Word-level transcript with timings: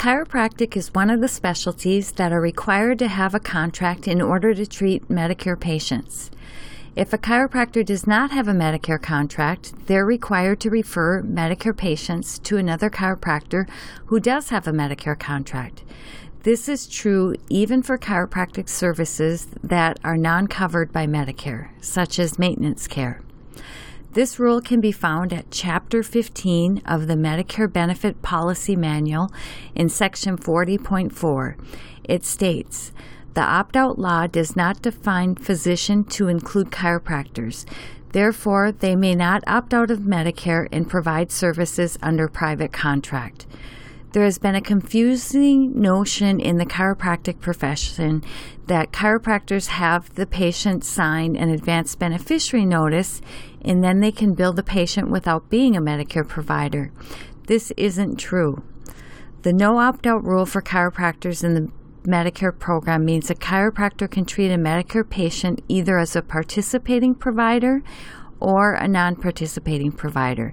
Chiropractic 0.00 0.78
is 0.78 0.94
one 0.94 1.10
of 1.10 1.20
the 1.20 1.28
specialties 1.28 2.12
that 2.12 2.32
are 2.32 2.40
required 2.40 2.98
to 3.00 3.06
have 3.06 3.34
a 3.34 3.38
contract 3.38 4.08
in 4.08 4.22
order 4.22 4.54
to 4.54 4.64
treat 4.64 5.06
Medicare 5.08 5.60
patients. 5.60 6.30
If 6.96 7.12
a 7.12 7.18
chiropractor 7.18 7.84
does 7.84 8.06
not 8.06 8.30
have 8.30 8.48
a 8.48 8.54
Medicare 8.54 9.02
contract, 9.02 9.74
they're 9.88 10.06
required 10.06 10.58
to 10.60 10.70
refer 10.70 11.20
Medicare 11.22 11.76
patients 11.76 12.38
to 12.38 12.56
another 12.56 12.88
chiropractor 12.88 13.68
who 14.06 14.18
does 14.20 14.48
have 14.48 14.66
a 14.66 14.72
Medicare 14.72 15.18
contract. 15.18 15.82
This 16.44 16.66
is 16.66 16.86
true 16.86 17.34
even 17.50 17.82
for 17.82 17.98
chiropractic 17.98 18.70
services 18.70 19.48
that 19.62 19.98
are 20.02 20.16
non 20.16 20.46
covered 20.46 20.92
by 20.94 21.06
Medicare, 21.06 21.68
such 21.82 22.18
as 22.18 22.38
maintenance 22.38 22.88
care. 22.88 23.20
This 24.12 24.40
rule 24.40 24.60
can 24.60 24.80
be 24.80 24.90
found 24.90 25.32
at 25.32 25.52
Chapter 25.52 26.02
15 26.02 26.82
of 26.84 27.06
the 27.06 27.14
Medicare 27.14 27.72
Benefit 27.72 28.22
Policy 28.22 28.74
Manual 28.74 29.30
in 29.76 29.88
Section 29.88 30.36
40.4. 30.36 31.54
It 32.02 32.24
states 32.24 32.90
The 33.34 33.42
opt 33.42 33.76
out 33.76 34.00
law 34.00 34.26
does 34.26 34.56
not 34.56 34.82
define 34.82 35.36
physician 35.36 36.02
to 36.06 36.26
include 36.26 36.72
chiropractors. 36.72 37.64
Therefore, 38.10 38.72
they 38.72 38.96
may 38.96 39.14
not 39.14 39.44
opt 39.46 39.72
out 39.72 39.92
of 39.92 40.00
Medicare 40.00 40.66
and 40.72 40.90
provide 40.90 41.30
services 41.30 41.96
under 42.02 42.26
private 42.26 42.72
contract. 42.72 43.46
There 44.12 44.24
has 44.24 44.38
been 44.38 44.56
a 44.56 44.60
confusing 44.60 45.80
notion 45.80 46.40
in 46.40 46.56
the 46.56 46.66
chiropractic 46.66 47.38
profession 47.38 48.24
that 48.66 48.90
chiropractors 48.90 49.68
have 49.68 50.12
the 50.16 50.26
patient 50.26 50.84
sign 50.84 51.36
an 51.36 51.48
advance 51.48 51.94
beneficiary 51.94 52.66
notice 52.66 53.20
and 53.62 53.84
then 53.84 54.00
they 54.00 54.10
can 54.10 54.34
bill 54.34 54.52
the 54.52 54.64
patient 54.64 55.10
without 55.10 55.48
being 55.48 55.76
a 55.76 55.80
Medicare 55.80 56.26
provider. 56.26 56.90
This 57.46 57.70
isn't 57.76 58.16
true. 58.16 58.64
The 59.42 59.52
no 59.52 59.78
opt 59.78 60.08
out 60.08 60.24
rule 60.24 60.44
for 60.44 60.60
chiropractors 60.60 61.44
in 61.44 61.54
the 61.54 61.70
Medicare 62.02 62.58
program 62.58 63.04
means 63.04 63.30
a 63.30 63.34
chiropractor 63.36 64.10
can 64.10 64.24
treat 64.24 64.50
a 64.50 64.56
Medicare 64.56 65.08
patient 65.08 65.62
either 65.68 65.98
as 65.98 66.16
a 66.16 66.22
participating 66.22 67.14
provider 67.14 67.80
or 68.40 68.74
a 68.74 68.88
non 68.88 69.14
participating 69.14 69.92
provider. 69.92 70.52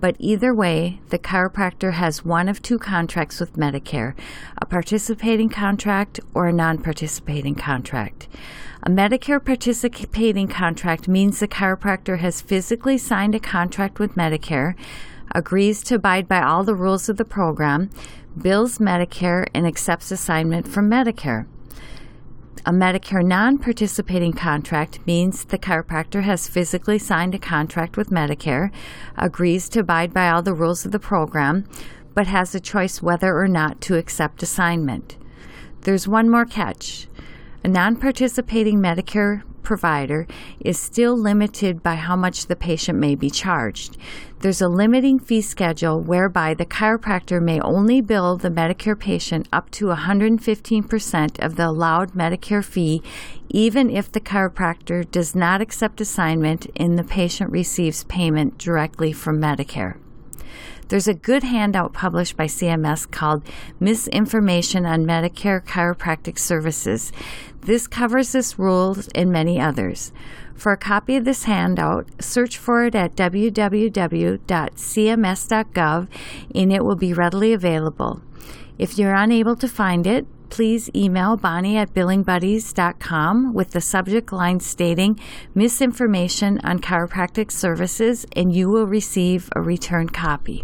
But 0.00 0.16
either 0.18 0.54
way, 0.54 1.00
the 1.08 1.18
chiropractor 1.18 1.94
has 1.94 2.24
one 2.24 2.48
of 2.48 2.60
two 2.60 2.78
contracts 2.78 3.40
with 3.40 3.54
Medicare 3.54 4.14
a 4.58 4.66
participating 4.66 5.48
contract 5.48 6.20
or 6.34 6.48
a 6.48 6.52
non 6.52 6.78
participating 6.78 7.54
contract. 7.54 8.28
A 8.82 8.90
Medicare 8.90 9.44
participating 9.44 10.48
contract 10.48 11.08
means 11.08 11.40
the 11.40 11.48
chiropractor 11.48 12.18
has 12.18 12.40
physically 12.40 12.98
signed 12.98 13.34
a 13.34 13.40
contract 13.40 13.98
with 13.98 14.14
Medicare, 14.14 14.74
agrees 15.34 15.82
to 15.84 15.96
abide 15.96 16.28
by 16.28 16.42
all 16.42 16.62
the 16.62 16.74
rules 16.74 17.08
of 17.08 17.16
the 17.16 17.24
program, 17.24 17.90
bills 18.40 18.78
Medicare, 18.78 19.46
and 19.54 19.66
accepts 19.66 20.10
assignment 20.10 20.68
from 20.68 20.90
Medicare. 20.90 21.46
A 22.68 22.72
Medicare 22.72 23.24
non 23.24 23.58
participating 23.58 24.32
contract 24.32 24.98
means 25.06 25.44
the 25.44 25.56
chiropractor 25.56 26.24
has 26.24 26.48
physically 26.48 26.98
signed 26.98 27.32
a 27.32 27.38
contract 27.38 27.96
with 27.96 28.10
Medicare, 28.10 28.72
agrees 29.16 29.68
to 29.68 29.78
abide 29.78 30.12
by 30.12 30.28
all 30.28 30.42
the 30.42 30.52
rules 30.52 30.84
of 30.84 30.90
the 30.90 30.98
program, 30.98 31.64
but 32.12 32.26
has 32.26 32.56
a 32.56 32.60
choice 32.60 33.00
whether 33.00 33.38
or 33.38 33.46
not 33.46 33.80
to 33.82 33.96
accept 33.96 34.42
assignment. 34.42 35.16
There's 35.82 36.08
one 36.08 36.28
more 36.28 36.44
catch. 36.44 37.06
A 37.62 37.68
non 37.68 37.94
participating 37.94 38.80
Medicare 38.80 39.44
provider 39.66 40.26
is 40.60 40.78
still 40.78 41.14
limited 41.14 41.82
by 41.82 41.96
how 41.96 42.16
much 42.16 42.46
the 42.46 42.56
patient 42.56 42.98
may 42.98 43.16
be 43.16 43.28
charged. 43.28 43.98
There's 44.38 44.62
a 44.62 44.68
limiting 44.68 45.18
fee 45.18 45.42
schedule 45.42 46.00
whereby 46.00 46.54
the 46.54 46.64
chiropractor 46.64 47.42
may 47.42 47.60
only 47.60 48.00
bill 48.00 48.36
the 48.36 48.48
Medicare 48.48 48.98
patient 48.98 49.48
up 49.52 49.70
to 49.72 49.86
115% 49.86 51.44
of 51.44 51.56
the 51.56 51.66
allowed 51.66 52.12
Medicare 52.12 52.64
fee, 52.64 53.02
even 53.50 53.90
if 53.90 54.10
the 54.10 54.20
chiropractor 54.20 55.10
does 55.10 55.34
not 55.34 55.60
accept 55.60 56.00
assignment 56.00 56.68
and 56.76 56.96
the 56.96 57.04
patient 57.04 57.50
receives 57.50 58.04
payment 58.04 58.56
directly 58.56 59.12
from 59.12 59.40
Medicare. 59.40 59.96
There's 60.88 61.08
a 61.08 61.14
good 61.14 61.42
handout 61.42 61.92
published 61.92 62.36
by 62.36 62.46
CMS 62.46 63.10
called 63.10 63.42
Misinformation 63.80 64.86
on 64.86 65.04
Medicare 65.04 65.60
Chiropractic 65.60 66.38
Services. 66.38 67.10
This 67.62 67.88
covers 67.88 68.30
this 68.30 68.56
rule 68.56 68.96
and 69.12 69.32
many 69.32 69.60
others. 69.60 70.12
For 70.54 70.70
a 70.70 70.76
copy 70.76 71.16
of 71.16 71.24
this 71.24 71.42
handout, 71.44 72.06
search 72.22 72.56
for 72.56 72.84
it 72.84 72.94
at 72.94 73.16
www.cms.gov 73.16 73.58
and 76.54 76.72
it 76.72 76.84
will 76.84 76.96
be 76.96 77.12
readily 77.12 77.52
available. 77.52 78.22
If 78.78 78.96
you're 78.96 79.14
unable 79.14 79.56
to 79.56 79.66
find 79.66 80.06
it, 80.06 80.24
please 80.50 80.88
email 80.94 81.36
Bonnie 81.36 81.76
at 81.76 81.92
billingbuddies.com 81.94 83.52
with 83.52 83.72
the 83.72 83.80
subject 83.80 84.32
line 84.32 84.60
stating 84.60 85.18
misinformation 85.52 86.60
on 86.62 86.78
chiropractic 86.78 87.50
services 87.50 88.24
and 88.36 88.54
you 88.54 88.68
will 88.68 88.86
receive 88.86 89.50
a 89.56 89.60
return 89.60 90.08
copy. 90.08 90.62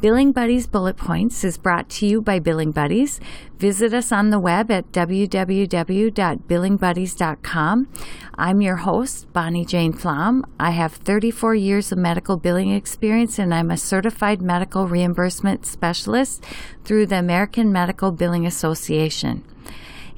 Billing 0.00 0.32
Buddies 0.32 0.66
Bullet 0.66 0.96
Points 0.96 1.44
is 1.44 1.56
brought 1.56 1.88
to 1.90 2.04
you 2.06 2.20
by 2.20 2.38
Billing 2.38 2.72
Buddies. 2.72 3.20
Visit 3.58 3.94
us 3.94 4.12
on 4.12 4.28
the 4.30 4.38
web 4.38 4.70
at 4.70 4.92
www.billingbuddies.com. 4.92 7.88
I'm 8.34 8.60
your 8.60 8.76
host, 8.76 9.32
Bonnie 9.32 9.64
Jane 9.64 9.94
Flom. 9.94 10.44
I 10.60 10.72
have 10.72 10.92
34 10.92 11.54
years 11.54 11.90
of 11.90 11.96
medical 11.98 12.36
billing 12.36 12.70
experience 12.70 13.38
and 13.38 13.54
I'm 13.54 13.70
a 13.70 13.78
certified 13.78 14.42
medical 14.42 14.88
reimbursement 14.88 15.64
specialist 15.64 16.44
through 16.84 17.06
the 17.06 17.18
American 17.18 17.72
Medical 17.72 18.10
Billing 18.10 18.46
Association. 18.46 19.42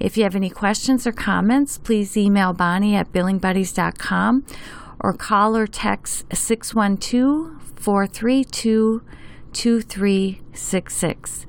If 0.00 0.16
you 0.16 0.24
have 0.24 0.34
any 0.34 0.50
questions 0.50 1.06
or 1.06 1.12
comments, 1.12 1.78
please 1.78 2.16
email 2.16 2.52
Bonnie 2.52 2.96
at 2.96 3.12
billingbuddies.com 3.12 4.44
or 4.98 5.12
call 5.12 5.56
or 5.56 5.68
text 5.68 6.24
612 6.34 7.52
432 7.76 9.02
2366. 9.56 11.46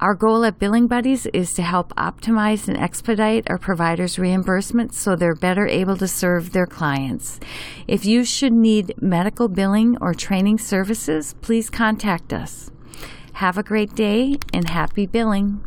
Our 0.00 0.14
goal 0.14 0.44
at 0.44 0.58
Billing 0.58 0.86
Buddies 0.86 1.26
is 1.26 1.52
to 1.54 1.62
help 1.62 1.94
optimize 1.96 2.66
and 2.66 2.76
expedite 2.78 3.48
our 3.50 3.58
providers' 3.58 4.16
reimbursements 4.16 4.94
so 4.94 5.14
they're 5.16 5.34
better 5.34 5.66
able 5.66 5.98
to 5.98 6.08
serve 6.08 6.52
their 6.52 6.66
clients. 6.66 7.38
If 7.86 8.06
you 8.06 8.24
should 8.24 8.54
need 8.54 8.94
medical 9.00 9.48
billing 9.48 9.98
or 10.00 10.14
training 10.14 10.58
services, 10.58 11.34
please 11.42 11.68
contact 11.68 12.32
us. 12.32 12.70
Have 13.34 13.58
a 13.58 13.62
great 13.62 13.94
day 13.94 14.38
and 14.54 14.68
happy 14.70 15.06
billing. 15.06 15.62